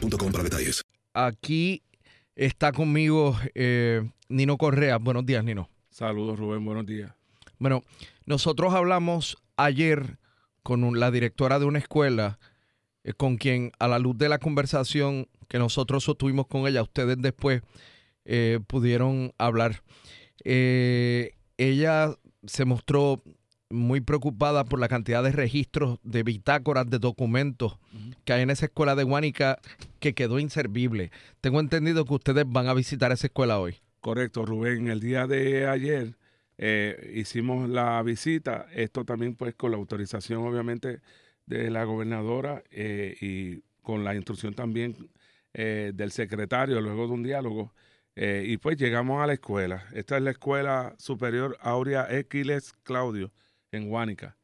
[0.00, 0.82] para detalles.
[1.14, 1.82] Aquí
[2.34, 4.98] está conmigo eh, Nino Correa.
[4.98, 5.68] Buenos días, Nino.
[5.90, 6.64] Saludos, Rubén.
[6.64, 7.12] Buenos días.
[7.58, 7.82] Bueno,
[8.26, 10.18] nosotros hablamos ayer
[10.62, 12.38] con un- la directora de una escuela,
[13.04, 17.16] eh, con quien a la luz de la conversación que nosotros sostuvimos con ella, ustedes
[17.18, 17.62] después
[18.28, 19.82] eh, pudieron hablar.
[20.44, 22.14] Eh, ella
[22.44, 23.22] se mostró
[23.70, 27.78] muy preocupada por la cantidad de registros de bitácoras de documentos
[28.24, 29.58] que hay en esa escuela de Guánica
[29.98, 31.10] que quedó inservible.
[31.40, 33.76] Tengo entendido que ustedes van a visitar esa escuela hoy.
[34.00, 34.88] Correcto, Rubén.
[34.88, 36.16] El día de ayer
[36.58, 38.66] eh, hicimos la visita.
[38.72, 41.00] Esto también, pues, con la autorización, obviamente,
[41.46, 45.10] de la gobernadora eh, y con la instrucción también
[45.54, 47.74] eh, del secretario, luego de un diálogo.
[48.18, 49.84] Y pues llegamos a la escuela.
[49.92, 53.30] Esta es la Escuela Superior Aurea Equiles Claudio
[53.72, 54.36] en Guánica.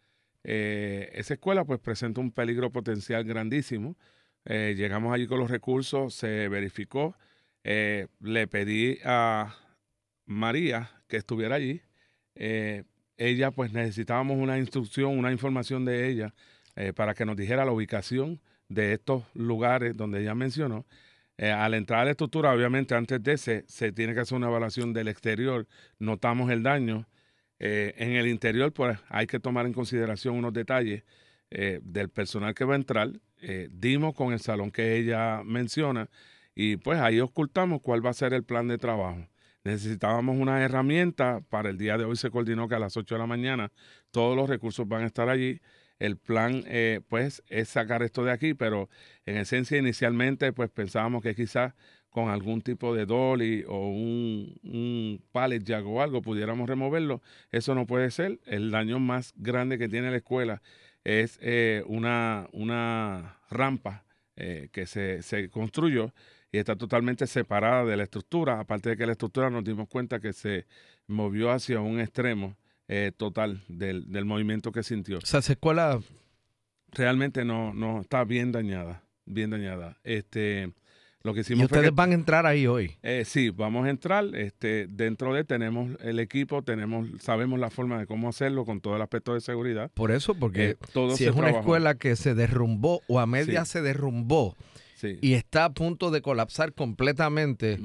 [0.45, 3.97] Eh, esa escuela pues presenta un peligro potencial grandísimo.
[4.45, 7.17] Eh, llegamos allí con los recursos, se verificó.
[7.65, 9.55] Eh, le pedí a
[10.27, 11.83] María que estuviera allí.
[12.35, 16.35] Ella pues necesitábamos una instrucción, una información de ella
[16.97, 20.87] para que nos dijera la ubicación de estos lugares donde ella mencionó.
[21.39, 24.49] Eh, al entrar a la estructura, obviamente antes de ese, se tiene que hacer una
[24.49, 25.67] evaluación del exterior.
[25.99, 27.07] Notamos el daño.
[27.65, 31.05] Eh, en el interior, pues hay que tomar en consideración unos detalles
[31.53, 33.13] eh, del personal que va a entrar.
[33.41, 36.11] Eh, dimos con el salón que ella menciona
[36.57, 39.29] y pues ahí ocultamos cuál va a ser el plan de trabajo.
[39.63, 41.41] Necesitábamos una herramienta.
[41.49, 43.71] Para el día de hoy se coordinó que a las 8 de la mañana
[44.11, 45.61] todos los recursos van a estar allí.
[46.01, 46.65] El plan,
[47.09, 48.89] pues, es sacar esto de aquí, pero
[49.25, 51.75] en esencia, inicialmente, pues pensábamos que quizás
[52.13, 57.21] con algún tipo de dolly o un, un pallet jack o algo pudiéramos removerlo.
[57.51, 58.39] Eso no puede ser.
[58.47, 60.63] El daño más grande que tiene la escuela
[61.03, 64.05] es eh, una, una rampa
[64.37, 66.13] eh, que se, se construyó
[66.53, 68.61] y está totalmente separada de la estructura.
[68.61, 70.67] Aparte de que la estructura nos dimos cuenta que se
[71.07, 72.57] movió hacia un extremo
[72.89, 75.19] eh, total del, del movimiento que sintió.
[75.19, 75.99] O sea, esa escuela
[76.93, 79.99] Realmente no, no está bien dañada, bien dañada.
[80.05, 80.73] Este,
[81.25, 82.97] lo que y hicimos fue ustedes que- van a entrar ahí hoy.
[83.03, 84.25] eh, sí, vamos a entrar.
[84.35, 88.97] Este, dentro de tenemos el equipo, tenemos, sabemos la forma de cómo hacerlo con todo
[88.97, 89.91] el aspecto de seguridad.
[89.95, 93.65] Por eso, porque Eh, todo si es una escuela que se derrumbó o a media
[93.65, 93.73] Sí.
[93.73, 94.57] se derrumbó
[94.97, 95.19] Sí.
[95.21, 97.79] y está a punto de colapsar completamente,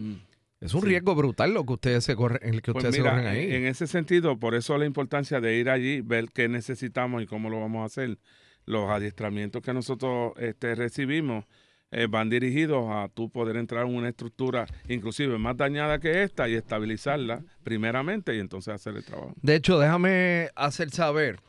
[0.60, 0.88] es un Sí.
[0.88, 3.54] riesgo brutal lo que ustedes se corren, el que Pues ustedes mira, se corren ahí.
[3.56, 7.50] En ese sentido, por eso la importancia de ir allí, ver qué necesitamos y cómo
[7.50, 8.18] lo vamos a hacer.
[8.66, 11.46] Los adiestramientos que nosotros este, recibimos
[11.92, 16.50] eh, van dirigidos a tú poder entrar en una estructura inclusive más dañada que esta
[16.50, 19.34] y estabilizarla primeramente y entonces hacer el trabajo.
[19.42, 21.40] De hecho, déjame hacer saber.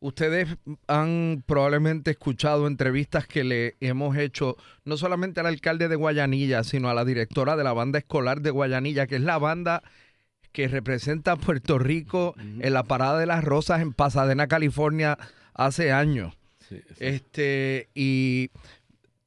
[0.00, 0.48] Ustedes
[0.86, 6.88] han probablemente escuchado entrevistas que le hemos hecho no solamente al alcalde de Guayanilla, sino
[6.88, 9.82] a la directora de la banda escolar de Guayanilla, que es la banda
[10.52, 15.18] que representa a Puerto Rico en la Parada de las Rosas en Pasadena, California,
[15.54, 16.38] hace años.
[16.98, 18.50] Este, y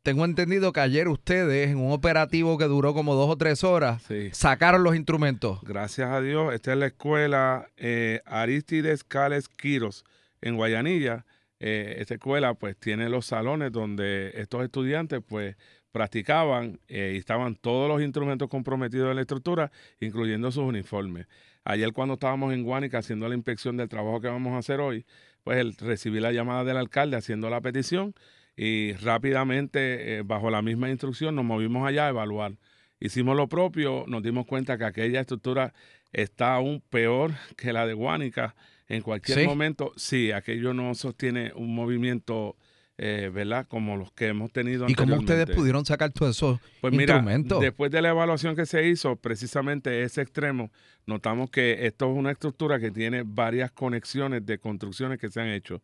[0.04, 4.04] tengo entendido que ayer ustedes, en un operativo que duró como dos o tres horas,
[4.32, 5.62] sacaron los instrumentos.
[5.62, 10.04] Gracias a Dios, esta es la escuela eh, Aristides Cales Quiros
[10.42, 11.26] en Guayanilla.
[11.60, 15.56] Eh, esta escuela pues tiene los salones donde estos estudiantes pues
[15.92, 21.28] practicaban eh, y estaban todos los instrumentos comprometidos en la estructura, incluyendo sus uniformes.
[21.64, 25.06] Ayer cuando estábamos en Guánica haciendo la inspección del trabajo que vamos a hacer hoy,
[25.44, 28.16] pues recibí la llamada del alcalde haciendo la petición
[28.56, 32.58] y rápidamente, eh, bajo la misma instrucción, nos movimos allá a evaluar.
[33.00, 35.74] Hicimos lo propio, nos dimos cuenta que aquella estructura
[36.12, 38.56] está aún peor que la de Guánica.
[38.88, 42.58] En cualquier momento, sí, aquello no sostiene un movimiento
[43.04, 43.66] eh, ¿verdad?
[43.68, 47.20] Como los que hemos tenido ¿Y cómo ustedes pudieron sacar todos esos pues mira,
[47.60, 50.72] Después de la evaluación que se hizo, precisamente ese extremo,
[51.08, 55.48] notamos que esto es una estructura que tiene varias conexiones de construcciones que se han
[55.48, 55.82] hecho.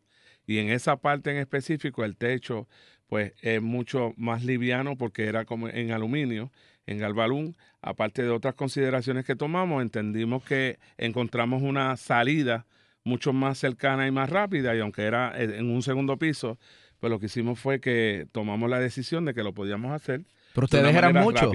[0.47, 2.67] Y en esa parte en específico, el techo,
[3.07, 6.51] pues es mucho más liviano porque era como en aluminio,
[6.87, 7.55] en galvalún.
[7.81, 12.65] Aparte de otras consideraciones que tomamos, entendimos que encontramos una salida
[13.03, 16.57] mucho más cercana y más rápida, y aunque era en un segundo piso,
[16.99, 20.23] pues lo que hicimos fue que tomamos la decisión de que lo podíamos hacer.
[20.53, 21.53] Pero ustedes eran muchos.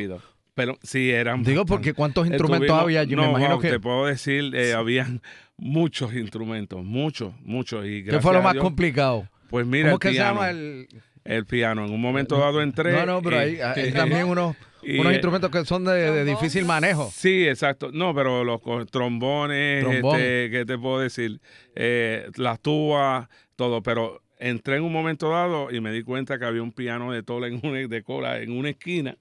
[0.55, 1.43] Pero sí, eran.
[1.43, 3.05] Digo, porque ¿cuántos instrumentos había?
[3.05, 3.71] Yo no, me imagino que.
[3.71, 5.23] Te puedo decir, eh, habían
[5.63, 7.87] muchos instrumentos, muchos, muchos.
[7.87, 9.29] Y ¿Qué fue lo más complicado?
[9.49, 10.89] Pues mira, ¿Cómo el que piano, se llama el.?
[11.25, 11.85] El piano.
[11.85, 12.93] En un momento dado entré.
[12.93, 13.59] No, no, pero hay,
[13.93, 14.57] también unos.
[14.83, 17.11] unos instrumentos que son de, difícil manejo.
[17.15, 17.91] Sí, exacto.
[17.93, 18.61] No, pero los
[18.91, 21.41] trombones, este, ¿qué te puedo decir?
[21.77, 23.85] Eh, las tubas, todo.
[23.85, 27.23] Pero entré en un momento dado y me di cuenta que había un piano de
[27.23, 29.17] tola en una, de cola en una esquina.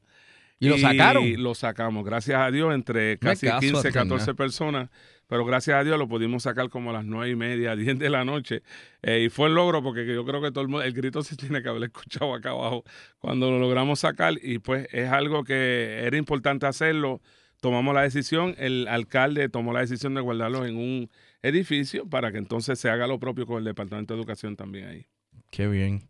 [0.60, 1.24] ¿Y lo sacaron?
[1.24, 4.90] Y lo sacamos, gracias a Dios, entre casi 15, 14 personas.
[5.32, 8.10] Pero gracias a Dios lo pudimos sacar como a las nueve y media, 10 de
[8.10, 8.64] la noche.
[9.02, 11.38] Eh, y fue el logro porque yo creo que todo el mundo, el grito se
[11.38, 12.84] tiene que haber escuchado acá abajo
[13.18, 14.34] cuando lo logramos sacar.
[14.44, 17.22] Y pues es algo que era importante hacerlo.
[17.62, 21.10] Tomamos la decisión, el alcalde tomó la decisión de guardarlo en un
[21.42, 25.06] edificio para que entonces se haga lo propio con el Departamento de Educación también ahí.
[25.50, 26.10] Qué bien.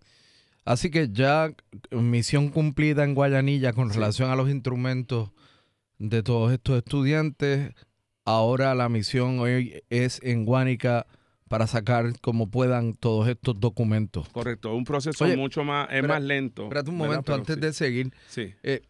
[0.65, 1.53] Así que ya
[1.91, 5.29] misión cumplida en Guayanilla con relación a los instrumentos
[5.99, 7.75] de todos estos estudiantes.
[8.25, 11.07] Ahora la misión hoy es en Guánica
[11.47, 14.29] para sacar como puedan todos estos documentos.
[14.29, 16.63] Correcto, un proceso mucho más, es más lento.
[16.63, 18.13] Espérate un momento antes de seguir.
[18.27, 18.53] Sí.
[18.63, 18.81] Eh,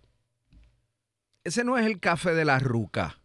[1.43, 3.17] ese no es el café de la ruca.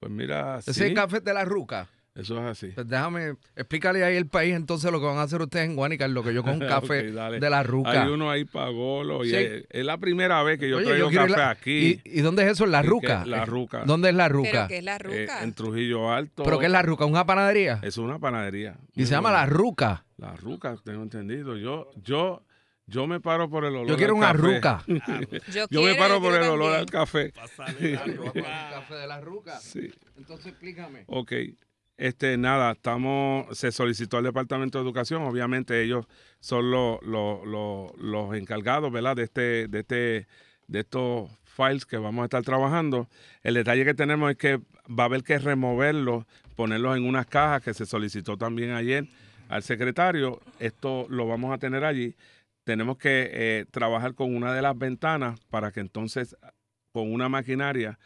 [0.00, 1.88] Pues mira, ese es el café de la ruca.
[2.14, 2.66] Eso es así.
[2.74, 6.08] Pues déjame, explícale ahí el país entonces lo que van a hacer ustedes en Guanica,
[6.08, 8.02] lo que yo con un café de la ruca.
[8.02, 12.00] Hay uno ahí pagolo y es, la primera vez que yo traigo café aquí.
[12.04, 12.64] ¿Y, dónde es eso?
[12.64, 13.24] ¿En la ruca?
[13.24, 13.84] La ruca.
[13.86, 14.50] ¿Dónde es la ruca?
[14.50, 15.42] ¿Pero qué es la eh, ruca?
[15.42, 16.42] en Trujillo Alto.
[16.42, 17.04] ¿Pero qué es la ruca?
[17.04, 17.78] ¿Una panadería?
[17.82, 18.76] Es una panadería.
[18.94, 20.04] Y se llama la ruca.
[20.16, 21.56] La ruca, tengo entendido.
[21.56, 22.44] Yo, yo,
[22.86, 24.84] yo me paro por el olor Yo quiero una ruca.
[25.70, 27.32] yo, me paro por el olor al café.
[27.56, 29.60] café de la ruca.
[29.60, 29.90] Sí.
[30.18, 31.04] Entonces explícame.
[31.06, 31.32] Ok.
[32.00, 36.06] Este, nada, estamos, se solicitó al Departamento de Educación, obviamente ellos
[36.40, 39.16] son los, los, encargados, ¿verdad?
[39.16, 40.26] De este, de este,
[40.66, 43.06] de estos files que vamos a estar trabajando.
[43.42, 46.24] El detalle que tenemos es que va a haber que removerlos,
[46.56, 49.06] ponerlos en unas cajas que se solicitó también ayer
[49.50, 50.40] al secretario.
[50.58, 52.16] Esto lo vamos a tener allí.
[52.64, 56.34] Tenemos que eh, trabajar con una de las ventanas para que entonces
[56.92, 57.98] con una maquinaria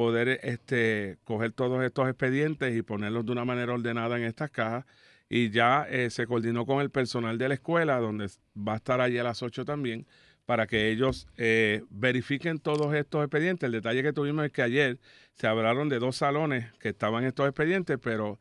[0.00, 4.86] poder este, coger todos estos expedientes y ponerlos de una manera ordenada en estas cajas.
[5.28, 9.02] Y ya eh, se coordinó con el personal de la escuela, donde va a estar
[9.02, 10.06] allí a las 8 también,
[10.46, 13.66] para que ellos eh, verifiquen todos estos expedientes.
[13.66, 14.98] El detalle que tuvimos es que ayer
[15.34, 18.38] se hablaron de dos salones que estaban estos expedientes, pero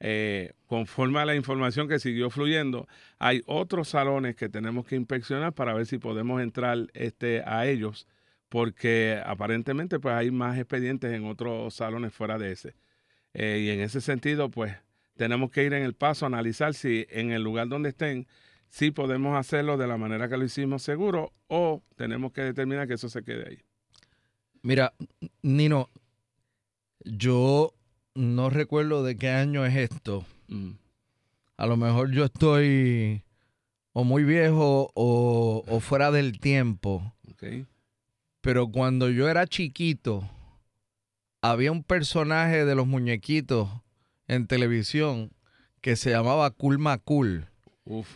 [0.00, 2.88] eh, conforme a la información que siguió fluyendo,
[3.18, 8.06] hay otros salones que tenemos que inspeccionar para ver si podemos entrar este, a ellos
[8.52, 12.74] porque aparentemente pues hay más expedientes en otros salones fuera de ese.
[13.32, 14.76] Eh, y en ese sentido pues
[15.16, 18.26] tenemos que ir en el paso a analizar si en el lugar donde estén,
[18.68, 22.92] si podemos hacerlo de la manera que lo hicimos seguro o tenemos que determinar que
[22.94, 23.58] eso se quede ahí.
[24.60, 24.92] Mira,
[25.40, 25.88] Nino,
[27.06, 27.72] yo
[28.14, 30.26] no recuerdo de qué año es esto.
[30.48, 30.72] Mm.
[31.56, 33.22] A lo mejor yo estoy
[33.94, 37.14] o muy viejo o, o fuera del tiempo.
[37.32, 37.64] Okay.
[38.42, 40.28] Pero cuando yo era chiquito,
[41.42, 43.70] había un personaje de los muñequitos
[44.26, 45.30] en televisión
[45.80, 47.46] que se llamaba Cool Macul.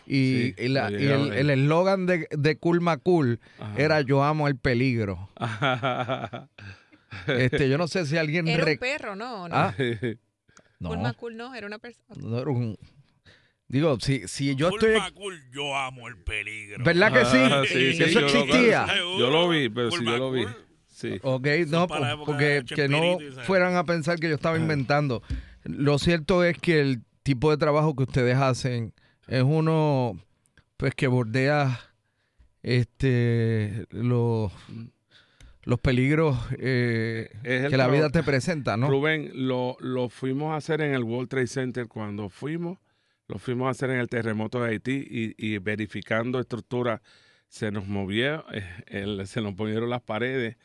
[0.05, 3.39] y, el eslogan de, de Cool Macul
[3.77, 5.29] era Yo amo el peligro.
[7.27, 8.49] este, yo no sé si alguien...
[8.49, 9.47] Era un perro, ¿no?
[9.47, 9.55] ¿no?
[9.55, 9.73] ¿Ah?
[10.79, 10.89] no.
[10.89, 12.15] Cool Macul no, era una persona.
[12.21, 12.77] No era un...
[13.69, 14.99] Digo, si, si yo Cool estoy...
[14.99, 16.83] Macul, yo amo el peligro.
[16.83, 17.37] ¿Verdad que sí?
[17.37, 18.87] Ah, sí, sí, Eso yo lo- existía.
[18.95, 20.45] Yo lo vi, pero sí, yo lo vi.
[20.87, 21.19] Sí.
[21.21, 23.83] Ok, no, para la po- época porque de que no Chespirito y esa- fueran a
[23.83, 25.21] pensar que yo estaba inventando.
[25.63, 28.93] Lo cierto es que el tipo de trabajo que ustedes hacen
[29.27, 30.17] es uno
[30.77, 31.77] pues que bordea
[32.63, 34.51] este los
[35.63, 38.11] los peligros eh, Es el que la vida trabajo.
[38.13, 38.89] te presenta, ¿no?
[38.89, 42.77] Rubén, lo, lo fuimos a hacer en el World Trade Center cuando fuimos,
[43.27, 47.01] lo fuimos a hacer en el terremoto de Haití y, verificando estructuras,
[47.47, 50.57] se nos movió, eh, se nos movieron las paredes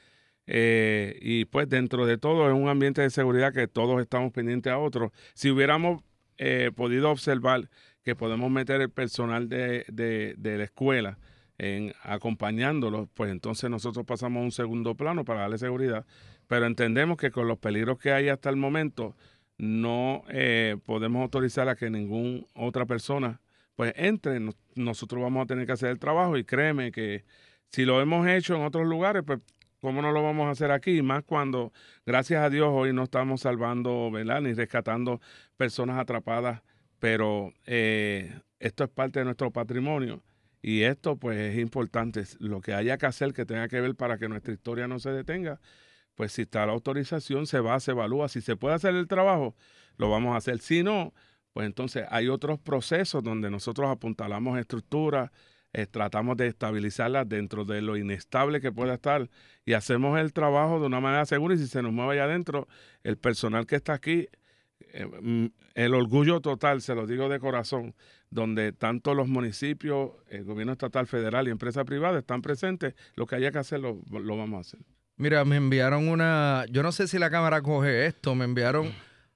[0.47, 4.73] eh, y pues dentro de todo es un ambiente de seguridad que todos estamos pendientes
[4.73, 5.13] a otros.
[5.35, 6.03] Si hubiéramos
[6.39, 7.69] eh, podido observar
[8.03, 11.19] que podemos meter el personal de, de- de la escuela
[11.59, 16.05] en acompañándolos, pues entonces nosotros pasamos a un segundo plano para darle seguridad
[16.49, 19.17] pero entendemos que con los peligros que hay hasta el momento
[19.59, 23.41] no eh, podemos autorizar a que ninguna otra persona
[23.77, 24.41] pues entre.
[24.41, 27.25] Nos- nosotros vamos a tener que hacer el trabajo y créeme que
[27.69, 29.41] si lo hemos hecho en otros lugares, pues
[29.81, 31.73] cómo no lo vamos a hacer aquí, más cuando
[32.07, 34.41] gracias a Dios hoy no estamos salvando, ¿verdad?
[34.41, 35.21] Ni rescatando
[35.57, 36.63] personas atrapadas,
[36.99, 40.23] pero eh, esto es parte de nuestro patrimonio.
[40.63, 44.17] Y esto pues es importante, lo que haya que hacer que tenga que ver para
[44.19, 45.61] que nuestra historia no se detenga,
[46.15, 48.29] pues si está la autorización, se va, se evalúa.
[48.29, 49.55] Si se puede hacer el trabajo,
[49.97, 50.59] lo vamos a hacer.
[50.61, 51.13] Si no,
[51.53, 55.31] pues entonces hay otros procesos donde nosotros apuntalamos estructuras,
[55.75, 59.31] eh, tratamos de estabilizarlas dentro de lo inestable que pueda estar
[59.65, 62.69] y hacemos el trabajo de una manera segura y si se nos mueve allá adentro,
[63.05, 64.29] el personal que está aquí,
[64.93, 67.95] eh, mm, el orgullo total, se lo digo de corazón,
[68.29, 73.37] donde tanto los municipios, el gobierno estatal, federal y empresa privada están presentes, lo que
[73.37, 74.81] haya que hacer lo, lo vamos a hacer.
[75.23, 78.93] Mira, me enviaron una, yo no sé si la cámara coge esto, me enviaron,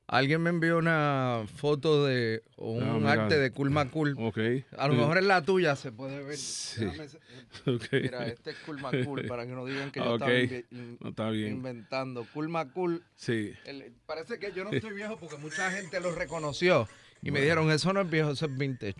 [0.08, 3.12] alguien me envió una foto de, o un Ah, mira.
[3.12, 4.16] arte de Cool Macul.
[4.18, 4.36] Ok.
[4.76, 4.98] A lo Sí.
[4.98, 6.36] mejor es la tuya, se puede ver.
[6.38, 6.84] Sí.
[6.86, 7.18] Déjame se-
[7.70, 7.84] Ok.
[8.02, 10.22] Mira, este es Cool Macul, para que no digan que yo Ok.
[10.22, 11.52] estaba inve- in- No, está bien.
[11.52, 12.26] inventando.
[12.34, 13.04] Cool Macul.
[13.14, 13.52] Sí.
[13.64, 16.88] el- parece que yo no estoy viejo porque mucha gente lo reconoció.
[17.22, 18.94] Y me dijeron, eso no es viejo, eso es vintage.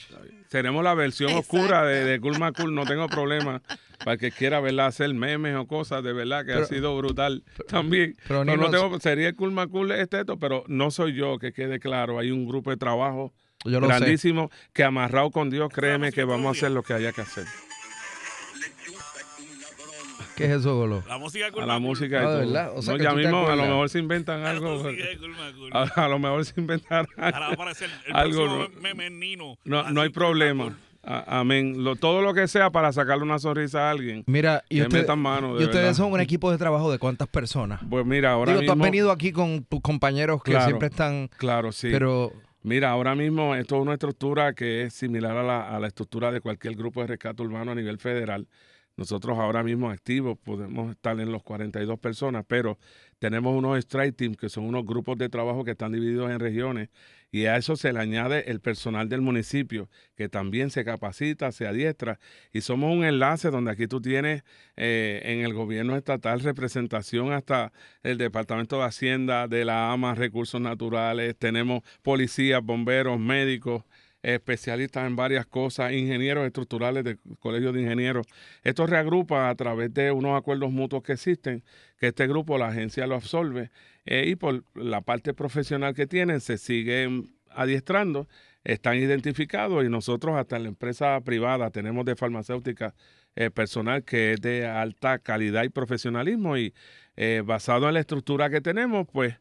[0.49, 3.62] Tenemos la versión oscura de, de Cool Macul, no tengo problema.
[3.99, 6.96] Para el que quiera verla hacer memes o cosas, de verdad que Pero- ha sido
[6.99, 8.14] brutal también.
[8.26, 11.52] pero no, no tengo, sería el Cool Macul este, esto, pero no soy yo, que
[11.52, 12.18] quede claro.
[12.18, 13.32] Hay un grupo de trabajo
[13.64, 13.94] Yo lo sé.
[13.96, 17.44] grandísimo que amarrado con Dios, créeme que vamos a hacer lo que haya que hacer.
[20.37, 21.02] ¿Qué es eso, Golo?
[21.09, 22.71] La música A la música y Ah.
[22.75, 24.75] O sea No, que ya mismo a lo mejor se inventan La algo.
[24.78, 25.71] música de Cool Macul.
[25.73, 28.47] A, a lo mejor se inventarán Ahora va a aparecer el algo.
[28.47, 29.57] no- meme Nino.
[29.64, 30.76] No, hay Cool problema.
[31.02, 31.85] Amén.
[31.85, 34.25] Lo, todo lo que sea para sacarle una sonrisa a alguien.
[34.26, 35.95] Mira, y, que usted- metan mano, de y ustedes verdad.
[35.97, 37.81] son un equipo de trabajo de cuántas personas.
[37.88, 38.75] Pues mira, ahora Digo, mismo.
[38.75, 41.28] tú has venido aquí con tus compañeros que Claro, siempre están...
[41.38, 41.88] Claro, sí.
[41.90, 42.33] Pero
[42.64, 46.33] Mira, ahora mismo esto es una estructura que es similar a la, a la estructura
[46.33, 48.49] de cualquier grupo de rescate urbano a nivel federal.
[48.97, 52.79] Nosotros ahora mismo activos podemos estar en los 42 personas, pero
[53.19, 56.88] tenemos unos strike teams que son unos grupos de trabajo que están divididos en regiones
[57.31, 61.67] y a eso se le añade el personal del municipio que también se capacita, se
[61.67, 62.19] adiestra
[62.53, 64.45] y somos un enlace donde aquí tú tienes
[64.76, 70.61] eh, en el gobierno estatal representación hasta el Departamento de Hacienda, de la AMA, Recursos
[70.61, 73.85] Naturales, tenemos policías, bomberos, médicos,
[74.35, 78.26] especialistas en varias cosas, ingenieros estructurales del Colegio de Ingenieros.
[78.64, 81.62] Esto reagrupa a través de unos acuerdos mutuos que existen,
[81.99, 83.71] que este grupo, la agencia lo absorbe,
[84.04, 88.28] eh, y por la parte profesional que tienen, se siguen adiestrando,
[88.64, 92.95] están identificados y nosotros hasta en la empresa privada tenemos de farmacéutica
[93.37, 96.75] eh, personal que es de alta calidad y profesionalismo y
[97.16, 99.37] eh, basado en la estructura que tenemos, pues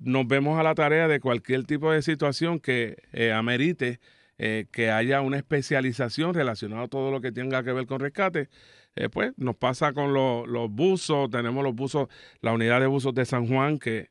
[0.00, 4.00] nos vemos a la tarea de cualquier tipo de situación que eh, amerite
[4.38, 8.48] eh, que haya una especialización relacionada a todo lo que tenga que ver con rescate.
[8.94, 12.08] Eh, pues nos pasa con lo- los buzos, tenemos los buzos,
[12.40, 14.10] la unidad de buzos de San Juan, que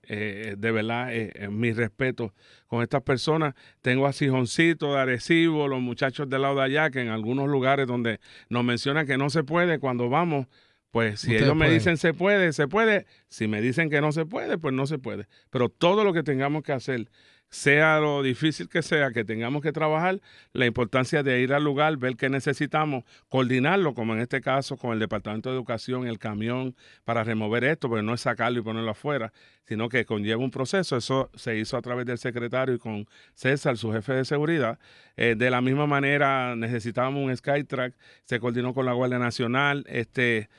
[0.58, 2.34] de verdad eh, mi respeto
[2.68, 3.53] con estas personas.
[3.82, 7.86] Tengo a Sijoncito de Arecibo, los muchachos del lado de allá, que en algunos lugares
[7.86, 10.48] donde nos mencionan que no se puede, cuando vamos,
[10.91, 11.74] pues si Ustedes ellos me pueden.
[11.74, 13.05] dicen se puede, se puede.
[13.29, 15.27] Si me dicen que no se puede, pues no se puede.
[15.50, 17.10] Pero todo lo que tengamos que hacer,
[17.51, 20.21] sea lo difícil que sea, que tengamos que trabajar,
[20.53, 24.93] la importancia de ir al lugar, ver qué necesitamos, coordinarlo, como en este caso con
[24.93, 28.91] el Departamento de Educación, el camión, para remover esto, porque no es sacarlo y ponerlo
[28.91, 29.33] afuera,
[29.65, 30.95] sino que conlleva un proceso.
[30.95, 34.79] Eso se hizo a través del secretario y con César, su jefe de seguridad.
[35.17, 40.50] Eh, de la misma manera, necesitábamos un Skytrack, se coordinó con la Guardia Nacional, este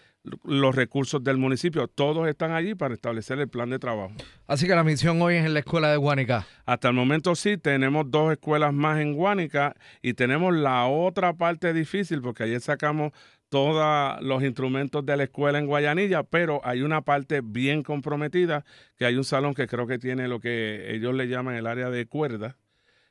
[0.44, 1.88] los recursos del municipio.
[1.88, 4.12] Todos están allí para establecer el plan de trabajo.
[4.46, 6.46] Así que la misión hoy es en la escuela de Guanica.
[6.64, 11.72] Hasta el momento sí, tenemos dos escuelas más en Guánica y tenemos la otra parte
[11.72, 13.12] difícil porque ayer sacamos
[13.48, 18.64] todos los instrumentos de la escuela en Guayanilla, pero hay una parte bien comprometida,
[18.96, 21.90] que hay un salón que creo que tiene lo que ellos le llaman el área
[21.90, 22.56] de cuerdas,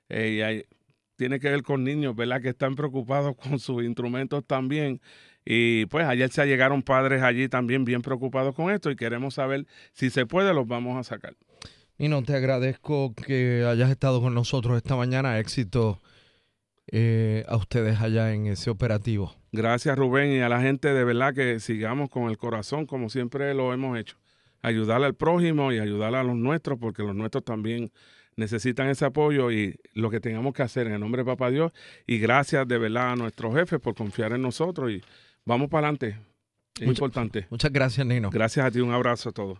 [0.10, 0.64] eh, y hay-
[1.16, 2.42] tiene que ver con niños, ¿verdad?
[2.42, 5.00] Que están preocupados con sus instrumentos también.
[5.46, 9.66] Y pues ayer se llegaron padres allí también bien preocupados con esto y queremos saber
[9.94, 11.36] si se puede, los vamos a sacar.
[11.98, 15.40] Nino, te agradezco que hayas estado con nosotros esta mañana.
[15.40, 16.02] Éxito
[16.88, 19.36] eh, a ustedes allá en ese operativo.
[19.52, 23.54] Gracias Rubén y a la gente de verdad que sigamos con el corazón como siempre
[23.54, 24.18] lo hemos hecho.
[24.62, 27.92] Ayudar al prójimo y ayudar a los nuestros porque los nuestros también
[28.36, 31.72] necesitan ese apoyo y lo que tengamos que hacer en el nombre de Papá Dios.
[32.08, 35.02] Y gracias de verdad a nuestros jefes por confiar en nosotros y
[35.46, 36.18] vamos para adelante.
[36.80, 37.48] Es Mucha- importante.
[37.50, 38.30] Muchas gracias, Nino.
[38.30, 39.60] Gracias a ti, un abrazo a todos.